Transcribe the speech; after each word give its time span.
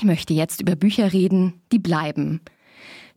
Ich 0.00 0.06
möchte 0.06 0.32
jetzt 0.32 0.62
über 0.62 0.76
Bücher 0.76 1.12
reden, 1.12 1.60
die 1.72 1.78
bleiben, 1.78 2.40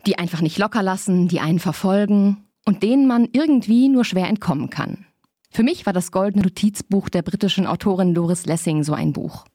die 0.06 0.18
einfach 0.18 0.42
nicht 0.42 0.58
locker 0.58 0.84
lassen, 0.84 1.30
die 1.30 1.40
einen 1.40 1.60
verfolgen 1.60 2.44
und 2.66 2.84
denen 2.84 3.08
man 3.08 3.30
irgendwie 3.32 3.88
nur 3.88 4.04
schwer 4.04 4.28
entkommen 4.28 4.70
kann. 4.70 5.06
Für 5.50 5.64
mich 5.64 5.86
war 5.86 5.94
das 5.94 6.12
Goldene 6.12 6.44
Notizbuch 6.44 7.08
der 7.08 7.22
britischen 7.22 7.68
Autorin 7.68 8.14
Doris 8.14 8.46
Lessing 8.46 8.84
so 8.84 8.92
ein 8.92 9.14
Buch. 9.14 9.46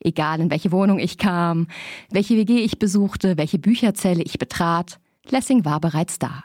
Egal 0.00 0.38
in 0.38 0.50
welche 0.50 0.70
Wohnung 0.70 0.98
ich 0.98 1.16
kam, 1.16 1.66
welche 2.10 2.36
WG 2.36 2.58
ich 2.58 2.78
besuchte, 2.78 3.38
welche 3.38 3.58
Bücherzelle 3.58 4.22
ich 4.22 4.36
betrat, 4.36 5.00
Lessing 5.30 5.64
war 5.64 5.80
bereits 5.80 6.18
da. 6.18 6.44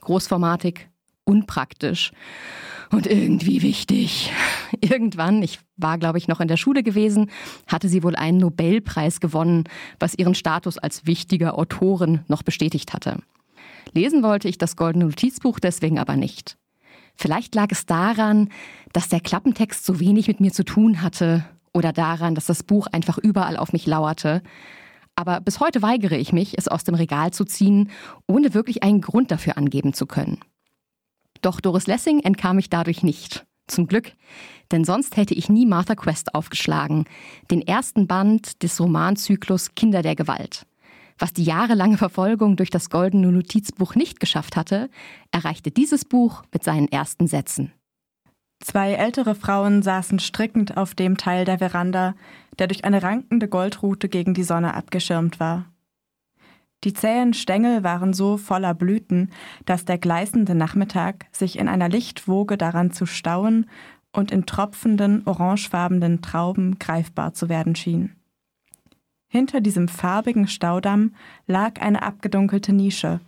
Großformatig, 0.00 0.88
unpraktisch 1.24 2.12
und 2.92 3.06
irgendwie 3.06 3.62
wichtig. 3.62 4.30
Irgendwann, 4.80 5.42
ich 5.42 5.58
war 5.76 5.98
glaube 5.98 6.18
ich 6.18 6.28
noch 6.28 6.40
in 6.40 6.48
der 6.48 6.56
Schule 6.56 6.82
gewesen, 6.82 7.30
hatte 7.66 7.88
sie 7.88 8.02
wohl 8.02 8.14
einen 8.14 8.38
Nobelpreis 8.38 9.20
gewonnen, 9.20 9.64
was 9.98 10.14
ihren 10.14 10.34
Status 10.34 10.78
als 10.78 11.06
wichtige 11.06 11.54
Autorin 11.54 12.20
noch 12.28 12.42
bestätigt 12.42 12.92
hatte. 12.92 13.18
Lesen 13.92 14.22
wollte 14.22 14.48
ich 14.48 14.58
das 14.58 14.76
Goldene 14.76 15.06
Notizbuch 15.06 15.58
deswegen 15.58 15.98
aber 15.98 16.16
nicht. 16.16 16.56
Vielleicht 17.14 17.54
lag 17.54 17.68
es 17.70 17.86
daran, 17.86 18.48
dass 18.92 19.08
der 19.08 19.20
Klappentext 19.20 19.84
so 19.84 20.00
wenig 20.00 20.28
mit 20.28 20.40
mir 20.40 20.52
zu 20.52 20.64
tun 20.64 21.02
hatte 21.02 21.44
oder 21.74 21.92
daran, 21.92 22.34
dass 22.34 22.46
das 22.46 22.62
Buch 22.62 22.86
einfach 22.86 23.18
überall 23.18 23.56
auf 23.56 23.72
mich 23.72 23.86
lauerte. 23.86 24.42
Aber 25.14 25.40
bis 25.40 25.60
heute 25.60 25.82
weigere 25.82 26.16
ich 26.16 26.32
mich, 26.32 26.56
es 26.56 26.68
aus 26.68 26.84
dem 26.84 26.94
Regal 26.94 27.32
zu 27.32 27.44
ziehen, 27.44 27.90
ohne 28.26 28.54
wirklich 28.54 28.82
einen 28.82 29.02
Grund 29.02 29.30
dafür 29.30 29.58
angeben 29.58 29.92
zu 29.92 30.06
können. 30.06 30.38
Doch 31.42 31.60
Doris 31.60 31.86
Lessing 31.86 32.20
entkam 32.20 32.58
ich 32.58 32.70
dadurch 32.70 33.02
nicht. 33.02 33.44
Zum 33.66 33.86
Glück, 33.86 34.12
denn 34.70 34.84
sonst 34.84 35.16
hätte 35.16 35.34
ich 35.34 35.48
nie 35.48 35.66
Martha 35.66 35.94
Quest 35.94 36.34
aufgeschlagen, 36.34 37.04
den 37.50 37.62
ersten 37.62 38.06
Band 38.06 38.62
des 38.62 38.80
Romanzyklus 38.80 39.74
Kinder 39.74 40.02
der 40.02 40.16
Gewalt. 40.16 40.66
Was 41.18 41.32
die 41.32 41.44
jahrelange 41.44 41.98
Verfolgung 41.98 42.56
durch 42.56 42.70
das 42.70 42.90
goldene 42.90 43.30
Notizbuch 43.30 43.94
nicht 43.94 44.18
geschafft 44.18 44.56
hatte, 44.56 44.90
erreichte 45.30 45.70
dieses 45.70 46.04
Buch 46.04 46.42
mit 46.52 46.64
seinen 46.64 46.88
ersten 46.88 47.28
Sätzen. 47.28 47.72
Zwei 48.60 48.92
ältere 48.92 49.34
Frauen 49.34 49.82
saßen 49.82 50.18
strickend 50.20 50.76
auf 50.76 50.94
dem 50.94 51.16
Teil 51.16 51.44
der 51.44 51.58
Veranda, 51.58 52.14
der 52.58 52.68
durch 52.68 52.84
eine 52.84 53.02
rankende 53.02 53.48
Goldrute 53.48 54.08
gegen 54.08 54.34
die 54.34 54.44
Sonne 54.44 54.74
abgeschirmt 54.74 55.40
war. 55.40 55.71
Die 56.84 56.92
zähen 56.92 57.32
Stängel 57.32 57.84
waren 57.84 58.12
so 58.12 58.36
voller 58.36 58.74
Blüten, 58.74 59.30
dass 59.66 59.84
der 59.84 59.98
gleißende 59.98 60.54
Nachmittag 60.54 61.26
sich 61.30 61.58
in 61.58 61.68
einer 61.68 61.88
Lichtwoge 61.88 62.56
daran 62.56 62.90
zu 62.90 63.06
stauen 63.06 63.66
und 64.12 64.30
in 64.30 64.46
tropfenden, 64.46 65.22
orangefarbenen 65.26 66.22
Trauben 66.22 66.78
greifbar 66.78 67.34
zu 67.34 67.48
werden 67.48 67.76
schien. 67.76 68.16
Hinter 69.28 69.60
diesem 69.60 69.88
farbigen 69.88 70.46
Staudamm 70.46 71.14
lag 71.46 71.80
eine 71.80 72.02
abgedunkelte 72.02 72.72
Nische. 72.72 73.20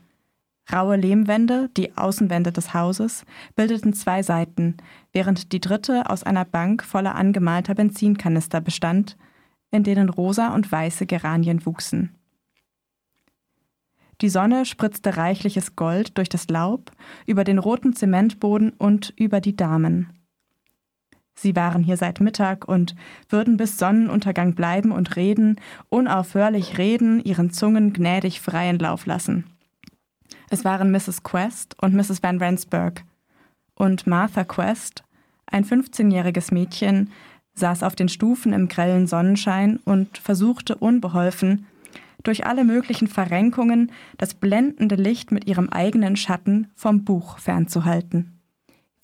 Raue 0.71 0.97
Lehmwände, 0.97 1.71
die 1.77 1.97
Außenwände 1.97 2.53
des 2.53 2.75
Hauses, 2.75 3.25
bildeten 3.55 3.95
zwei 3.95 4.23
Seiten, 4.23 4.77
während 5.13 5.53
die 5.53 5.61
dritte 5.61 6.11
aus 6.11 6.23
einer 6.23 6.45
Bank 6.45 6.85
voller 6.85 7.15
angemalter 7.15 7.75
Benzinkanister 7.75 8.61
bestand, 8.61 9.17
in 9.71 9.83
denen 9.83 10.09
rosa 10.09 10.55
und 10.55 10.71
weiße 10.71 11.07
Geranien 11.07 11.65
wuchsen. 11.65 12.15
Die 14.21 14.29
Sonne 14.29 14.65
spritzte 14.65 15.17
reichliches 15.17 15.77
Gold 15.77 16.17
durch 16.19 16.29
das 16.29 16.49
Laub, 16.49 16.93
über 17.27 17.45
den 17.45 17.59
roten 17.59 17.95
Zementboden 17.95 18.71
und 18.71 19.13
über 19.17 19.41
die 19.41 19.57
Damen. 19.57 20.11
Sie 21.35 21.57
waren 21.57 21.83
hier 21.83 21.97
seit 21.97 22.21
Mittag 22.21 22.69
und 22.69 22.95
würden 23.29 23.57
bis 23.57 23.77
Sonnenuntergang 23.77 24.55
bleiben 24.55 24.93
und 24.93 25.17
reden, 25.17 25.61
unaufhörlich 25.89 26.79
reden, 26.79 27.23
ihren 27.23 27.51
Zungen 27.51 27.93
gnädig 27.93 28.41
freien 28.41 28.79
Lauf 28.79 29.07
lassen. 29.07 29.45
Es 30.49 30.65
waren 30.65 30.93
Mrs. 30.93 31.25
Quest 31.25 31.77
und 31.83 31.95
Mrs. 31.95 32.23
Van 32.23 32.39
Rensburg. 32.39 33.03
Und 33.75 34.07
Martha 34.07 34.45
Quest, 34.45 35.03
ein 35.47 35.65
15-jähriges 35.65 36.55
Mädchen, 36.55 37.11
saß 37.55 37.83
auf 37.83 37.97
den 37.97 38.09
Stufen 38.09 38.53
im 38.53 38.69
grellen 38.69 39.09
Sonnenschein 39.09 39.81
und 39.85 40.19
versuchte 40.19 40.77
unbeholfen, 40.77 41.67
durch 42.25 42.47
alle 42.47 42.65
möglichen 42.65 43.07
Verrenkungen 43.07 43.93
das 44.19 44.35
blendende 44.35 44.97
Licht 44.97 45.31
mit 45.31 45.47
ihrem 45.47 45.69
eigenen 45.69 46.17
Schatten 46.17 46.67
vom 46.75 47.05
Buch 47.05 47.39
fernzuhalten. 47.39 48.41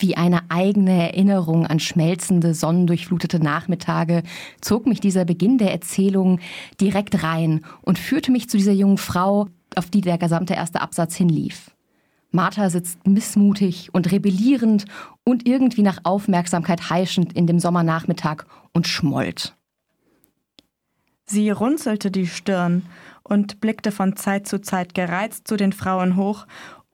Wie 0.00 0.16
eine 0.16 0.50
eigene 0.50 1.12
Erinnerung 1.12 1.66
an 1.66 1.78
schmelzende, 1.78 2.54
sonnendurchflutete 2.54 3.38
Nachmittage 3.38 4.22
zog 4.62 4.86
mich 4.86 4.98
dieser 5.00 5.26
Beginn 5.26 5.58
der 5.58 5.72
Erzählung 5.72 6.40
direkt 6.80 7.22
rein 7.22 7.60
und 7.82 7.98
führte 7.98 8.32
mich 8.32 8.48
zu 8.48 8.56
dieser 8.56 8.72
jungen 8.72 8.96
Frau, 8.96 9.48
auf 9.76 9.90
die 9.90 10.00
der 10.00 10.16
gesamte 10.16 10.54
erste 10.54 10.80
Absatz 10.80 11.14
hinlief. 11.14 11.70
Martha 12.32 12.70
sitzt 12.70 13.06
missmutig 13.06 13.92
und 13.92 14.10
rebellierend 14.10 14.86
und 15.24 15.46
irgendwie 15.46 15.82
nach 15.82 15.98
Aufmerksamkeit 16.04 16.88
heischend 16.88 17.34
in 17.34 17.46
dem 17.46 17.58
Sommernachmittag 17.58 18.44
und 18.72 18.86
schmollt. 18.86 19.54
Sie 21.30 21.50
runzelte 21.50 22.10
die 22.10 22.26
Stirn 22.26 22.82
und 23.22 23.60
blickte 23.60 23.92
von 23.92 24.16
Zeit 24.16 24.48
zu 24.48 24.60
Zeit 24.60 24.94
gereizt 24.94 25.46
zu 25.46 25.56
den 25.56 25.72
Frauen 25.72 26.16
hoch, 26.16 26.44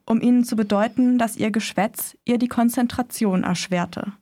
um 0.05 0.21
ihnen 0.21 0.45
zu 0.45 0.57
bedeuten, 0.57 1.17
dass 1.17 1.39
ihr 1.39 1.51
Geschwätz 1.51 2.19
ihr 2.27 2.37
die 2.37 2.47
Konzentration 2.47 3.45
erschwerte. 3.45 4.13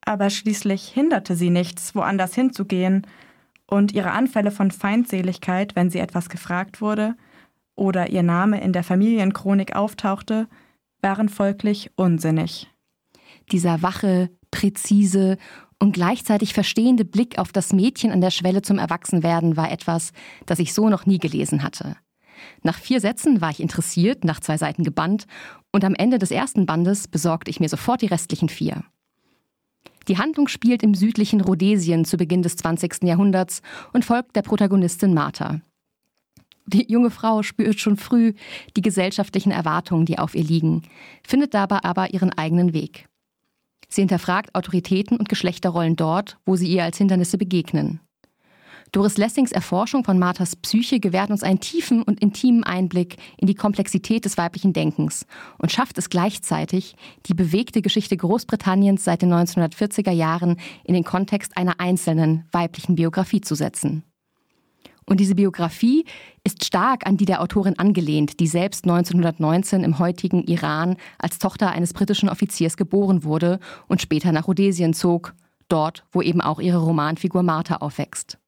Aber 0.00 0.30
schließlich 0.30 0.88
hinderte 0.88 1.36
sie 1.36 1.50
nichts, 1.50 1.94
woanders 1.94 2.34
hinzugehen, 2.34 3.06
und 3.66 3.92
ihre 3.92 4.12
Anfälle 4.12 4.50
von 4.50 4.70
Feindseligkeit, 4.70 5.76
wenn 5.76 5.90
sie 5.90 5.98
etwas 5.98 6.30
gefragt 6.30 6.80
wurde 6.80 7.14
oder 7.76 8.08
ihr 8.08 8.22
Name 8.22 8.62
in 8.62 8.72
der 8.72 8.84
Familienchronik 8.84 9.76
auftauchte, 9.76 10.48
waren 11.02 11.28
folglich 11.28 11.90
unsinnig. 11.94 12.70
Dieser 13.52 13.82
wache, 13.82 14.30
präzise 14.50 15.36
und 15.78 15.92
gleichzeitig 15.92 16.54
verstehende 16.54 17.04
Blick 17.04 17.38
auf 17.38 17.52
das 17.52 17.72
Mädchen 17.72 18.10
an 18.10 18.20
der 18.20 18.30
Schwelle 18.30 18.62
zum 18.62 18.78
Erwachsenwerden 18.78 19.56
war 19.56 19.70
etwas, 19.70 20.12
das 20.46 20.58
ich 20.58 20.74
so 20.74 20.88
noch 20.88 21.06
nie 21.06 21.18
gelesen 21.18 21.62
hatte. 21.62 21.96
Nach 22.62 22.78
vier 22.78 23.00
Sätzen 23.00 23.40
war 23.40 23.50
ich 23.50 23.60
interessiert, 23.60 24.24
nach 24.24 24.40
zwei 24.40 24.56
Seiten 24.56 24.84
gebannt, 24.84 25.26
und 25.72 25.84
am 25.84 25.94
Ende 25.94 26.18
des 26.18 26.30
ersten 26.30 26.66
Bandes 26.66 27.08
besorgte 27.08 27.50
ich 27.50 27.60
mir 27.60 27.68
sofort 27.68 28.02
die 28.02 28.06
restlichen 28.06 28.48
vier. 28.48 28.84
Die 30.08 30.18
Handlung 30.18 30.48
spielt 30.48 30.82
im 30.82 30.94
südlichen 30.94 31.40
Rhodesien 31.40 32.04
zu 32.04 32.16
Beginn 32.16 32.42
des 32.42 32.56
20. 32.56 33.02
Jahrhunderts 33.02 33.60
und 33.92 34.04
folgt 34.04 34.36
der 34.36 34.42
Protagonistin 34.42 35.12
Martha. 35.12 35.60
Die 36.66 36.90
junge 36.90 37.10
Frau 37.10 37.42
spürt 37.42 37.78
schon 37.78 37.96
früh 37.96 38.34
die 38.76 38.82
gesellschaftlichen 38.82 39.52
Erwartungen, 39.52 40.06
die 40.06 40.18
auf 40.18 40.34
ihr 40.34 40.44
liegen, 40.44 40.82
findet 41.26 41.54
dabei 41.54 41.82
aber 41.82 42.12
ihren 42.12 42.30
eigenen 42.32 42.72
Weg. 42.72 43.08
Sie 43.88 44.02
hinterfragt 44.02 44.54
Autoritäten 44.54 45.16
und 45.16 45.28
Geschlechterrollen 45.28 45.96
dort, 45.96 46.38
wo 46.44 46.56
sie 46.56 46.68
ihr 46.68 46.84
als 46.84 46.98
Hindernisse 46.98 47.38
begegnen. 47.38 48.00
Doris 48.92 49.18
Lessings 49.18 49.52
Erforschung 49.52 50.04
von 50.04 50.18
Marthas 50.18 50.56
Psyche 50.56 50.98
gewährt 50.98 51.30
uns 51.30 51.42
einen 51.42 51.60
tiefen 51.60 52.02
und 52.02 52.20
intimen 52.20 52.64
Einblick 52.64 53.16
in 53.36 53.46
die 53.46 53.54
Komplexität 53.54 54.24
des 54.24 54.38
weiblichen 54.38 54.72
Denkens 54.72 55.26
und 55.58 55.72
schafft 55.72 55.98
es 55.98 56.08
gleichzeitig, 56.08 56.96
die 57.26 57.34
bewegte 57.34 57.82
Geschichte 57.82 58.16
Großbritanniens 58.16 59.04
seit 59.04 59.22
den 59.22 59.32
1940er 59.32 60.12
Jahren 60.12 60.56
in 60.84 60.94
den 60.94 61.04
Kontext 61.04 61.56
einer 61.56 61.80
einzelnen 61.80 62.46
weiblichen 62.50 62.94
Biografie 62.94 63.42
zu 63.42 63.54
setzen. 63.54 64.04
Und 65.08 65.20
diese 65.20 65.34
Biografie 65.34 66.04
ist 66.44 66.66
stark 66.66 67.06
an 67.06 67.16
die 67.16 67.24
der 67.24 67.40
Autorin 67.40 67.78
angelehnt, 67.78 68.40
die 68.40 68.46
selbst 68.46 68.84
1919 68.84 69.82
im 69.82 69.98
heutigen 69.98 70.44
Iran 70.44 70.96
als 71.18 71.38
Tochter 71.38 71.70
eines 71.70 71.94
britischen 71.94 72.28
Offiziers 72.28 72.76
geboren 72.76 73.24
wurde 73.24 73.58
und 73.86 74.02
später 74.02 74.32
nach 74.32 74.46
Rhodesien 74.46 74.92
zog, 74.92 75.32
dort, 75.68 76.04
wo 76.12 76.20
eben 76.20 76.42
auch 76.42 76.60
ihre 76.60 76.78
Romanfigur 76.78 77.42
Martha 77.42 77.76
aufwächst. 77.76 78.38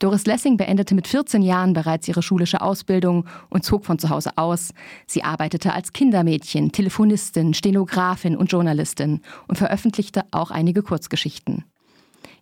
Doris 0.00 0.26
Lessing 0.26 0.58
beendete 0.58 0.94
mit 0.94 1.06
14 1.06 1.40
Jahren 1.40 1.72
bereits 1.72 2.08
ihre 2.08 2.22
schulische 2.22 2.60
Ausbildung 2.60 3.26
und 3.48 3.64
zog 3.64 3.86
von 3.86 3.98
zu 3.98 4.10
Hause 4.10 4.32
aus. 4.36 4.74
Sie 5.06 5.22
arbeitete 5.22 5.72
als 5.72 5.92
Kindermädchen, 5.92 6.72
Telefonistin, 6.72 7.54
Stenografin 7.54 8.36
und 8.36 8.52
Journalistin 8.52 9.22
und 9.48 9.56
veröffentlichte 9.56 10.24
auch 10.30 10.50
einige 10.50 10.82
Kurzgeschichten. 10.82 11.64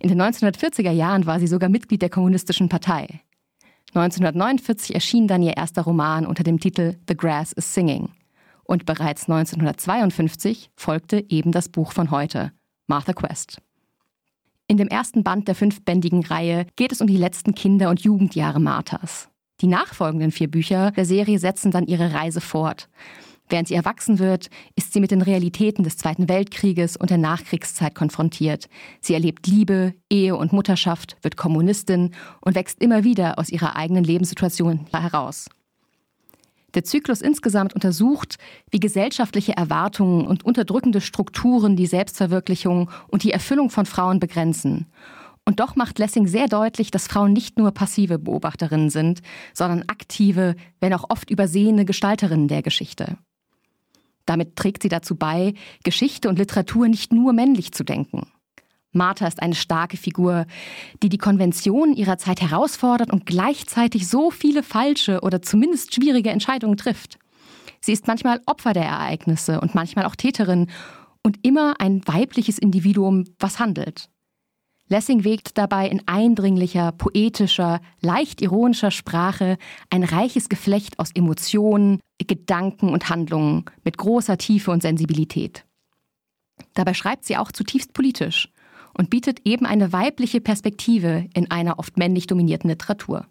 In 0.02 0.08
den 0.08 0.20
1940er 0.20 0.90
Jahren 0.90 1.26
war 1.26 1.38
sie 1.38 1.46
sogar 1.46 1.68
Mitglied 1.68 2.02
der 2.02 2.10
Kommunistischen 2.10 2.68
Partei. 2.68 3.20
1949 3.94 4.96
erschien 4.96 5.28
dann 5.28 5.44
ihr 5.44 5.56
erster 5.56 5.82
Roman 5.82 6.26
unter 6.26 6.42
dem 6.42 6.58
Titel 6.58 6.96
The 7.06 7.16
Grass 7.16 7.52
is 7.52 7.72
Singing. 7.72 8.10
Und 8.64 8.84
bereits 8.84 9.28
1952 9.28 10.70
folgte 10.74 11.24
eben 11.28 11.52
das 11.52 11.68
Buch 11.68 11.92
von 11.92 12.10
heute, 12.10 12.50
Martha 12.88 13.12
Quest. 13.12 13.58
In 14.66 14.76
dem 14.76 14.88
ersten 14.88 15.22
Band 15.22 15.46
der 15.46 15.54
fünfbändigen 15.54 16.24
Reihe 16.24 16.66
geht 16.74 16.90
es 16.90 17.00
um 17.00 17.06
die 17.06 17.16
letzten 17.16 17.54
Kinder- 17.54 17.88
und 17.88 18.00
Jugendjahre 18.00 18.58
Marthas. 18.58 19.28
Die 19.60 19.68
nachfolgenden 19.68 20.32
vier 20.32 20.50
Bücher 20.50 20.90
der 20.90 21.04
Serie 21.04 21.38
setzen 21.38 21.70
dann 21.70 21.86
ihre 21.86 22.12
Reise 22.12 22.40
fort. 22.40 22.88
Während 23.52 23.68
sie 23.68 23.74
erwachsen 23.74 24.18
wird, 24.18 24.48
ist 24.76 24.94
sie 24.94 25.00
mit 25.00 25.10
den 25.10 25.20
Realitäten 25.20 25.84
des 25.84 25.98
Zweiten 25.98 26.30
Weltkrieges 26.30 26.96
und 26.96 27.10
der 27.10 27.18
Nachkriegszeit 27.18 27.94
konfrontiert. 27.94 28.70
Sie 29.02 29.12
erlebt 29.12 29.46
Liebe, 29.46 29.92
Ehe 30.08 30.34
und 30.36 30.54
Mutterschaft, 30.54 31.18
wird 31.20 31.36
Kommunistin 31.36 32.14
und 32.40 32.54
wächst 32.54 32.80
immer 32.80 33.04
wieder 33.04 33.38
aus 33.38 33.50
ihrer 33.50 33.76
eigenen 33.76 34.04
Lebenssituation 34.04 34.86
heraus. 34.90 35.50
Der 36.72 36.84
Zyklus 36.84 37.20
insgesamt 37.20 37.74
untersucht, 37.74 38.38
wie 38.70 38.80
gesellschaftliche 38.80 39.54
Erwartungen 39.54 40.26
und 40.26 40.46
unterdrückende 40.46 41.02
Strukturen 41.02 41.76
die 41.76 41.84
Selbstverwirklichung 41.84 42.88
und 43.08 43.22
die 43.22 43.32
Erfüllung 43.32 43.68
von 43.68 43.84
Frauen 43.84 44.18
begrenzen. 44.18 44.86
Und 45.44 45.60
doch 45.60 45.76
macht 45.76 45.98
Lessing 45.98 46.26
sehr 46.26 46.48
deutlich, 46.48 46.90
dass 46.90 47.06
Frauen 47.06 47.34
nicht 47.34 47.58
nur 47.58 47.72
passive 47.72 48.18
Beobachterinnen 48.18 48.88
sind, 48.88 49.20
sondern 49.52 49.82
aktive, 49.88 50.54
wenn 50.80 50.94
auch 50.94 51.10
oft 51.10 51.28
übersehene 51.28 51.84
Gestalterinnen 51.84 52.48
der 52.48 52.62
Geschichte. 52.62 53.18
Damit 54.26 54.56
trägt 54.56 54.82
sie 54.82 54.88
dazu 54.88 55.16
bei, 55.16 55.54
Geschichte 55.84 56.28
und 56.28 56.38
Literatur 56.38 56.88
nicht 56.88 57.12
nur 57.12 57.32
männlich 57.32 57.72
zu 57.72 57.84
denken. 57.84 58.26
Martha 58.92 59.26
ist 59.26 59.42
eine 59.42 59.54
starke 59.54 59.96
Figur, 59.96 60.46
die 61.02 61.08
die 61.08 61.18
Konventionen 61.18 61.96
ihrer 61.96 62.18
Zeit 62.18 62.42
herausfordert 62.42 63.10
und 63.10 63.24
gleichzeitig 63.24 64.06
so 64.06 64.30
viele 64.30 64.62
falsche 64.62 65.20
oder 65.22 65.40
zumindest 65.40 65.94
schwierige 65.94 66.30
Entscheidungen 66.30 66.76
trifft. 66.76 67.18
Sie 67.80 67.92
ist 67.92 68.06
manchmal 68.06 68.40
Opfer 68.46 68.74
der 68.74 68.84
Ereignisse 68.84 69.60
und 69.60 69.74
manchmal 69.74 70.04
auch 70.04 70.14
Täterin 70.14 70.70
und 71.22 71.38
immer 71.42 71.80
ein 71.80 72.06
weibliches 72.06 72.58
Individuum, 72.58 73.24
was 73.38 73.58
handelt. 73.58 74.08
Lessing 74.88 75.24
wägt 75.24 75.56
dabei 75.56 75.88
in 75.88 76.06
eindringlicher, 76.06 76.92
poetischer, 76.92 77.80
leicht 78.00 78.42
ironischer 78.42 78.90
Sprache 78.90 79.56
ein 79.90 80.04
reiches 80.04 80.48
Geflecht 80.48 80.98
aus 80.98 81.10
Emotionen, 81.14 82.00
Gedanken 82.26 82.90
und 82.90 83.08
Handlungen 83.08 83.64
mit 83.84 83.98
großer 83.98 84.38
Tiefe 84.38 84.70
und 84.70 84.82
Sensibilität. 84.82 85.64
Dabei 86.74 86.94
schreibt 86.94 87.24
sie 87.24 87.36
auch 87.36 87.52
zutiefst 87.52 87.92
politisch 87.92 88.48
und 88.96 89.10
bietet 89.10 89.40
eben 89.44 89.66
eine 89.66 89.92
weibliche 89.92 90.40
Perspektive 90.40 91.28
in 91.34 91.50
einer 91.50 91.78
oft 91.78 91.96
männlich 91.96 92.26
dominierten 92.26 92.70
Literatur. 92.70 93.26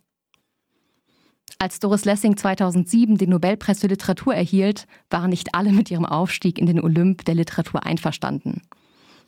Als 1.59 1.79
Doris 1.79 2.05
Lessing 2.05 2.37
2007 2.37 3.17
den 3.17 3.29
Nobelpreis 3.29 3.81
für 3.81 3.87
Literatur 3.87 4.33
erhielt, 4.33 4.87
waren 5.09 5.29
nicht 5.29 5.53
alle 5.53 5.71
mit 5.71 5.91
ihrem 5.91 6.05
Aufstieg 6.05 6.57
in 6.57 6.65
den 6.65 6.81
Olymp 6.81 7.25
der 7.25 7.35
Literatur 7.35 7.85
einverstanden. 7.85 8.61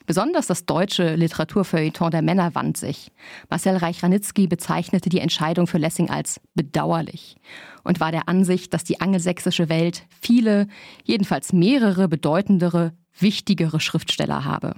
Besonders 0.06 0.46
das 0.46 0.66
deutsche 0.66 1.14
Literaturfeuilleton 1.14 2.10
der 2.10 2.20
Männer 2.20 2.54
wand 2.54 2.76
sich. 2.76 3.10
Marcel 3.48 3.76
Reich-Ranitzky 3.76 4.46
bezeichnete 4.46 5.08
die 5.08 5.20
Entscheidung 5.20 5.66
für 5.66 5.78
Lessing 5.78 6.10
als 6.10 6.40
bedauerlich 6.54 7.36
und 7.84 8.00
war 8.00 8.12
der 8.12 8.28
Ansicht, 8.28 8.74
dass 8.74 8.84
die 8.84 9.00
angelsächsische 9.00 9.70
Welt 9.70 10.06
viele, 10.20 10.66
jedenfalls 11.04 11.54
mehrere 11.54 12.06
bedeutendere, 12.08 12.92
wichtigere 13.18 13.80
Schriftsteller 13.80 14.44
habe. 14.44 14.74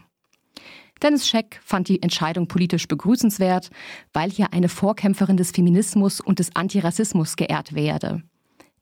Dennis 1.02 1.28
Scheck 1.28 1.60
fand 1.62 1.88
die 1.88 2.02
Entscheidung 2.02 2.46
politisch 2.46 2.88
begrüßenswert, 2.88 3.70
weil 4.12 4.30
hier 4.30 4.52
eine 4.52 4.68
Vorkämpferin 4.68 5.36
des 5.36 5.50
Feminismus 5.50 6.20
und 6.20 6.38
des 6.38 6.54
Antirassismus 6.54 7.36
geehrt 7.36 7.74
werde. 7.74 8.22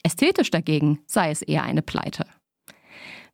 Ästhetisch 0.02 0.50
dagegen 0.50 1.00
sei 1.06 1.30
es 1.30 1.42
eher 1.42 1.64
eine 1.64 1.82
Pleite. 1.82 2.26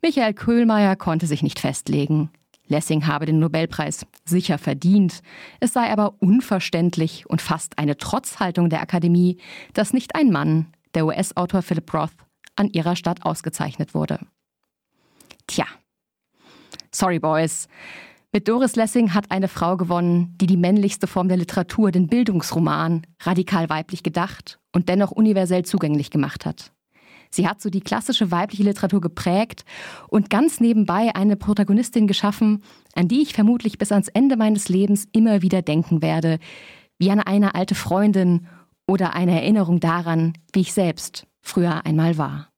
Michael 0.01 0.33
Köhlmeier 0.33 0.97
konnte 0.97 1.27
sich 1.27 1.43
nicht 1.43 1.59
festlegen. 1.59 2.31
Lessing 2.71 3.07
habe 3.07 3.27
den 3.27 3.39
Nobelpreis 3.39 4.07
sicher 4.25 4.57
verdient. 4.57 5.21
Es 5.59 5.73
sei 5.73 5.91
aber 5.93 6.15
unverständlich 6.21 7.29
und 7.29 7.43
fast 7.43 7.79
eine 7.79 7.97
Trotzhaltung 7.99 8.71
der 8.71 8.81
Akademie, 8.81 9.39
dass 9.75 9.93
nicht 9.93 10.15
ein 10.15 10.31
Mann, 10.31 10.73
der 10.95 11.05
US-Autor 11.05 11.63
Philip 11.63 11.93
Roth, 11.93 12.11
an 12.57 12.71
ihrer 12.71 12.97
Stadt 12.97 13.25
ausgezeichnet 13.25 13.95
wurde. 13.95 14.21
Tja. 15.47 15.67
Sorry, 16.93 17.19
Boys. 17.19 17.69
Mit 18.33 18.47
Doris 18.47 18.77
Lessing 18.77 19.13
hat 19.13 19.31
eine 19.33 19.49
Frau 19.49 19.77
gewonnen, 19.77 20.37
die 20.41 20.47
die 20.47 20.57
männlichste 20.57 21.09
Form 21.09 21.27
der 21.27 21.37
Literatur, 21.37 21.91
den 21.91 22.07
Bildungsroman, 22.07 23.05
radikal 23.23 23.69
weiblich 23.69 24.05
gedacht 24.05 24.61
und 24.73 24.89
dennoch 24.89 25.11
universell 25.11 25.65
zugänglich 25.65 26.11
gemacht 26.11 26.47
hat. 26.47 26.73
Sie 27.31 27.49
hat 27.49 27.61
so 27.61 27.71
die 27.71 27.81
klassische 27.81 28.31
weibliche 28.31 28.65
Literatur 28.65 29.01
geprägt 29.01 29.65
und 30.09 30.31
ganz 30.31 30.61
nebenbei 30.61 31.15
eine 31.15 31.37
Protagonistin 31.37 32.07
geschaffen, 32.07 32.63
an 32.95 33.09
die 33.09 33.23
ich 33.23 33.33
vermutlich 33.33 33.79
bis 33.79 33.93
ans 33.93 34.09
Ende 34.09 34.37
meines 34.37 34.69
Lebens 34.69 35.07
immer 35.13 35.43
wieder 35.43 35.63
denken 35.63 36.03
werde, 36.03 36.39
wie 36.99 37.11
an 37.11 37.21
eine 37.21 37.55
alte 37.55 37.75
Freundin 37.75 38.47
oder 38.87 39.15
eine 39.15 39.41
Erinnerung 39.41 39.79
daran, 39.81 40.33
wie 40.53 40.61
ich 40.61 40.73
selbst 40.73 41.27
früher 41.41 41.87
einmal 41.87 42.19
war. 42.19 42.50